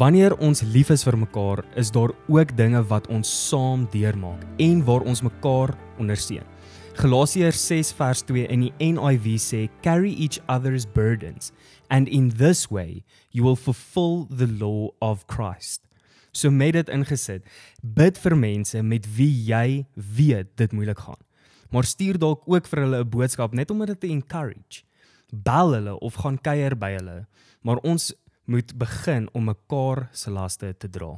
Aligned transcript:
Wanneer 0.00 0.32
ons 0.40 0.62
lief 0.64 0.88
is 0.94 1.02
vir 1.04 1.16
mekaar, 1.20 1.60
is 1.76 1.90
daar 1.92 2.14
ook 2.32 2.54
dinge 2.56 2.80
wat 2.88 3.04
ons 3.12 3.28
saam 3.28 3.82
deurmaak 3.92 4.46
en 4.56 4.78
waar 4.86 5.02
ons 5.04 5.20
mekaar 5.20 5.74
ondersteun. 6.00 6.46
Galasiërs 6.96 7.60
6 7.68 7.90
vers 7.98 8.22
2 8.24 8.46
in 8.48 8.62
die 8.64 8.70
NIV 8.94 9.26
sê 9.44 9.60
carry 9.84 10.14
each 10.16 10.38
other's 10.48 10.86
burdens 10.88 11.52
and 11.92 12.08
in 12.08 12.30
this 12.40 12.70
way 12.72 13.02
you 13.28 13.44
will 13.44 13.58
fulfill 13.60 14.24
the 14.32 14.48
law 14.48 14.88
of 15.04 15.26
Christ. 15.28 15.84
So 16.32 16.48
met 16.48 16.78
dit 16.78 16.88
ingesit, 16.88 17.44
bid 17.84 18.16
vir 18.24 18.38
mense 18.40 18.80
met 18.80 19.04
wie 19.18 19.34
jy 19.50 19.84
weet 20.16 20.56
dit 20.56 20.72
moeilik 20.72 21.04
gaan. 21.04 21.20
Maar 21.68 21.84
stuur 21.84 22.16
dalk 22.16 22.48
ook 22.48 22.72
vir 22.72 22.86
hulle 22.86 23.04
'n 23.04 23.10
boodskap 23.10 23.52
net 23.52 23.70
om 23.70 23.84
hulle 23.84 23.98
te 23.98 24.08
encourage. 24.08 24.80
Bel 25.28 25.76
hulle 25.76 26.00
of 26.00 26.14
gaan 26.14 26.40
kuier 26.40 26.72
by 26.72 26.96
hulle, 26.96 27.26
maar 27.60 27.84
ons 27.84 28.14
moet 28.50 28.74
begin 28.74 29.28
om 29.32 29.44
mekaar 29.44 30.08
se 30.12 30.30
laste 30.30 30.76
te 30.76 30.88
dra. 30.90 31.12